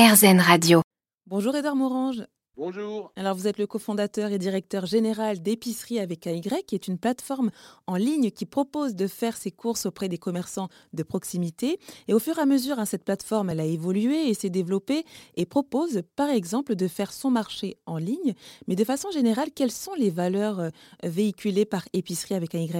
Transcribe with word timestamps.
RZN 0.00 0.40
Radio. 0.40 0.80
Bonjour 1.26 1.54
Edouard 1.54 1.76
Morange. 1.76 2.24
Bonjour. 2.56 3.12
Alors 3.16 3.34
vous 3.34 3.46
êtes 3.46 3.58
le 3.58 3.66
cofondateur 3.66 4.32
et 4.32 4.38
directeur 4.38 4.86
général 4.86 5.42
d'Épicerie 5.42 5.98
avec 5.98 6.26
AY, 6.26 6.40
qui 6.66 6.74
est 6.74 6.88
une 6.88 6.96
plateforme 6.96 7.50
en 7.86 7.96
ligne 7.96 8.30
qui 8.30 8.46
propose 8.46 8.94
de 8.94 9.06
faire 9.06 9.36
ses 9.36 9.50
courses 9.50 9.84
auprès 9.84 10.08
des 10.08 10.16
commerçants 10.16 10.70
de 10.94 11.02
proximité. 11.02 11.78
Et 12.08 12.14
au 12.14 12.18
fur 12.18 12.38
et 12.38 12.40
à 12.40 12.46
mesure, 12.46 12.78
hein, 12.78 12.86
cette 12.86 13.04
plateforme, 13.04 13.50
elle 13.50 13.60
a 13.60 13.66
évolué 13.66 14.30
et 14.30 14.32
s'est 14.32 14.48
développée 14.48 15.04
et 15.36 15.44
propose 15.44 16.00
par 16.16 16.30
exemple 16.30 16.76
de 16.76 16.88
faire 16.88 17.12
son 17.12 17.30
marché 17.30 17.76
en 17.84 17.98
ligne. 17.98 18.32
Mais 18.68 18.76
de 18.76 18.84
façon 18.84 19.10
générale, 19.10 19.50
quelles 19.54 19.70
sont 19.70 19.94
les 19.94 20.10
valeurs 20.10 20.60
euh, 20.60 20.70
véhiculées 21.02 21.66
par 21.66 21.84
Épicerie 21.92 22.36
avec 22.36 22.54
AY 22.54 22.70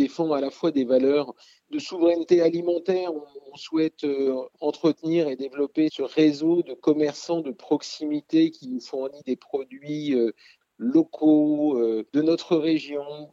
défend 0.00 0.32
à 0.32 0.40
la 0.40 0.50
fois 0.50 0.70
des 0.70 0.84
valeurs 0.84 1.34
de 1.70 1.78
souveraineté 1.78 2.40
alimentaire. 2.40 3.12
On, 3.12 3.56
souhaite 3.56 4.04
euh, 4.04 4.34
entretenir 4.60 5.28
et 5.28 5.36
développer 5.36 5.88
ce 5.92 6.02
réseau 6.02 6.62
de 6.62 6.72
commerçants 6.72 7.40
de 7.40 7.50
proximité 7.50 8.50
qui 8.50 8.68
nous 8.68 8.80
fournit 8.80 9.22
des 9.26 9.36
produits 9.36 10.14
euh, 10.14 10.30
locaux 10.78 11.76
euh, 11.78 12.06
de 12.14 12.22
notre 12.22 12.56
région, 12.56 13.28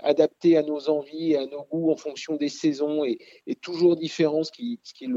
adaptés 0.00 0.56
à 0.56 0.62
nos 0.62 0.88
envies 0.88 1.32
et 1.32 1.36
à 1.36 1.46
nos 1.46 1.64
goûts 1.64 1.90
en 1.90 1.96
fonction 1.96 2.36
des 2.36 2.48
saisons 2.48 3.04
et, 3.04 3.18
toujours 3.60 3.96
différents, 3.96 4.44
ce 4.44 4.52
qui, 4.52 4.80
est 5.00 5.08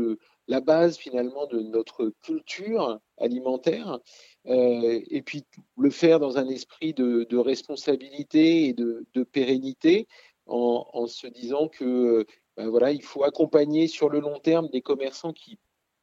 la 0.47 0.59
base 0.59 0.97
finalement 0.97 1.45
de 1.45 1.59
notre 1.59 2.11
culture 2.23 2.99
alimentaire. 3.17 3.99
et 4.45 5.21
puis 5.23 5.43
le 5.77 5.91
faire 5.91 6.19
dans 6.19 6.39
un 6.39 6.47
esprit 6.49 6.93
de, 6.93 7.37
responsabilité 7.37 8.65
et 8.65 8.73
de 8.73 9.23
pérennité 9.23 10.07
en, 10.51 11.07
se 11.07 11.27
disant 11.27 11.67
que 11.67 12.25
ben 12.57 12.69
voilà, 12.69 12.91
il 12.91 13.03
faut 13.03 13.23
accompagner 13.23 13.87
sur 13.87 14.09
le 14.09 14.19
long 14.19 14.39
terme 14.39 14.67
des 14.69 14.81
commerçants 14.81 15.33
qui, 15.33 15.57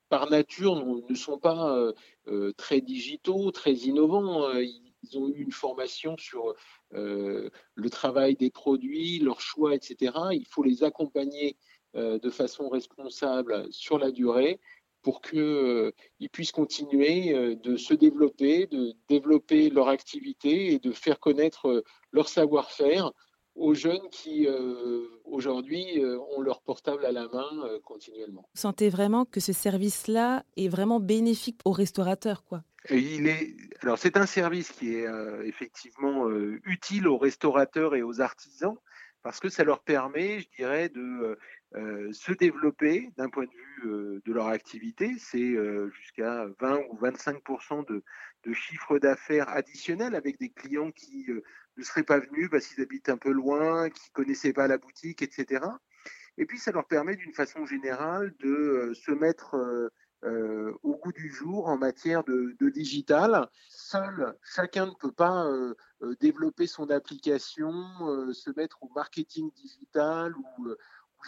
par 0.08 0.30
nature, 0.30 0.84
ne 1.08 1.14
sont 1.14 1.38
pas 1.38 1.76
euh, 1.76 1.92
euh, 2.28 2.52
très 2.56 2.80
digitaux, 2.80 3.50
très 3.50 3.74
innovants. 3.74 4.50
Ils 4.52 5.18
ont 5.18 5.28
eu 5.28 5.42
une 5.42 5.52
formation 5.52 6.16
sur 6.16 6.54
euh, 6.94 7.50
le 7.74 7.90
travail 7.90 8.34
des 8.34 8.50
produits, 8.50 9.18
leurs 9.18 9.40
choix, 9.40 9.74
etc. 9.74 10.12
Il 10.32 10.46
faut 10.46 10.62
les 10.62 10.84
accompagner 10.84 11.56
de 11.94 12.30
façon 12.30 12.68
responsable 12.68 13.66
sur 13.72 13.98
la 13.98 14.12
durée 14.12 14.60
pour 15.02 15.20
qu'ils 15.20 15.92
puissent 16.30 16.52
continuer 16.52 17.56
de 17.56 17.76
se 17.76 17.94
développer, 17.94 18.66
de 18.66 18.92
développer 19.08 19.70
leur 19.70 19.88
activité 19.88 20.74
et 20.74 20.78
de 20.78 20.92
faire 20.92 21.18
connaître 21.18 21.82
leur 22.12 22.28
savoir-faire 22.28 23.10
aux 23.58 23.74
jeunes 23.74 24.08
qui, 24.10 24.46
euh, 24.46 25.06
aujourd'hui, 25.24 26.02
euh, 26.02 26.18
ont 26.36 26.40
leur 26.40 26.62
portable 26.62 27.04
à 27.04 27.12
la 27.12 27.28
main 27.28 27.50
euh, 27.64 27.78
continuellement. 27.80 28.48
Vous 28.54 28.60
sentez 28.60 28.88
vraiment 28.88 29.24
que 29.24 29.40
ce 29.40 29.52
service-là 29.52 30.44
est 30.56 30.68
vraiment 30.68 31.00
bénéfique 31.00 31.60
aux 31.64 31.72
restaurateurs, 31.72 32.44
quoi? 32.44 32.62
Il 32.90 33.26
est, 33.26 33.56
alors 33.82 33.98
c'est 33.98 34.16
un 34.16 34.24
service 34.24 34.70
qui 34.70 34.94
est 34.94 35.06
effectivement 35.44 36.30
utile 36.64 37.08
aux 37.08 37.18
restaurateurs 37.18 37.96
et 37.96 38.02
aux 38.02 38.20
artisans 38.20 38.76
parce 39.22 39.40
que 39.40 39.48
ça 39.48 39.64
leur 39.64 39.80
permet, 39.80 40.40
je 40.40 40.48
dirais, 40.56 40.88
de 40.88 41.36
se 42.12 42.32
développer 42.32 43.10
d'un 43.18 43.28
point 43.28 43.44
de 43.44 43.50
vue 43.50 44.22
de 44.24 44.32
leur 44.32 44.46
activité. 44.46 45.10
C'est 45.18 45.56
jusqu'à 45.90 46.46
20 46.60 46.78
ou 46.90 46.96
25 46.98 47.42
de, 47.88 48.04
de 48.44 48.52
chiffre 48.52 48.98
d'affaires 49.00 49.48
additionnel 49.50 50.14
avec 50.14 50.38
des 50.38 50.48
clients 50.48 50.92
qui 50.92 51.26
ne 51.78 51.84
seraient 51.84 52.02
pas 52.02 52.18
venus 52.18 52.48
parce 52.50 52.66
qu'ils 52.66 52.82
habitent 52.82 53.08
un 53.08 53.16
peu 53.16 53.30
loin, 53.30 53.88
qui 53.88 54.10
connaissaient 54.10 54.52
pas 54.52 54.66
la 54.66 54.78
boutique, 54.78 55.22
etc. 55.22 55.64
Et 56.36 56.46
puis 56.46 56.58
ça 56.58 56.72
leur 56.72 56.86
permet 56.86 57.16
d'une 57.16 57.32
façon 57.32 57.66
générale 57.66 58.34
de 58.38 58.48
euh, 58.48 58.94
se 58.94 59.10
mettre 59.10 59.56
euh, 59.56 59.88
euh, 60.24 60.72
au 60.82 60.96
goût 60.96 61.12
du 61.12 61.30
jour 61.30 61.68
en 61.68 61.76
matière 61.76 62.22
de, 62.24 62.56
digital. 62.70 63.48
Seul, 63.68 64.36
chacun 64.42 64.86
ne 64.86 64.94
peut 64.98 65.12
pas 65.12 65.46
développer 66.20 66.66
son 66.66 66.90
application, 66.90 67.72
se 68.32 68.50
mettre 68.56 68.82
au 68.82 68.88
marketing 68.94 69.52
digital 69.52 70.34
ou, 70.36 70.74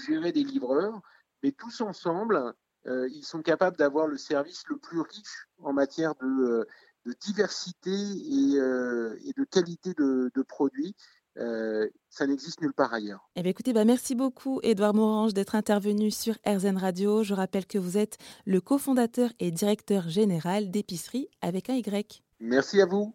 gérer 0.06 0.32
des 0.32 0.44
livreurs, 0.44 1.00
mais 1.42 1.52
tous 1.52 1.80
ensemble, 1.80 2.54
ils 2.84 3.24
sont 3.24 3.42
capables 3.42 3.76
d'avoir 3.76 4.06
le 4.08 4.16
service 4.16 4.64
le 4.68 4.76
plus 4.76 5.00
riche 5.00 5.48
en 5.58 5.72
matière 5.72 6.14
de 6.16 6.66
de 7.06 7.14
diversité 7.20 7.90
et, 7.90 8.58
euh, 8.58 9.16
de 9.36 9.44
qualité 9.44 9.92
de, 9.94 10.42
produits. 10.48 10.94
Euh, 11.38 11.88
ça 12.08 12.26
n'existe 12.26 12.60
nulle 12.60 12.72
part 12.72 12.92
ailleurs. 12.92 13.30
Eh 13.36 13.42
bien, 13.42 13.50
écoutez, 13.50 13.72
bah 13.72 13.84
merci 13.84 14.14
beaucoup, 14.14 14.60
Edouard 14.62 14.94
Morange, 14.94 15.32
d'être 15.32 15.54
intervenu 15.54 16.10
sur 16.10 16.34
RZN 16.46 16.76
Radio. 16.76 17.22
Je 17.22 17.34
rappelle 17.34 17.66
que 17.66 17.78
vous 17.78 17.96
êtes 17.96 18.18
le 18.46 18.60
cofondateur 18.60 19.30
et 19.38 19.50
directeur 19.50 20.08
général 20.08 20.70
d'épicerie 20.70 21.28
avec 21.40 21.70
un 21.70 21.74
Y. 21.74 22.22
Merci 22.40 22.80
à 22.80 22.86
vous. 22.86 23.14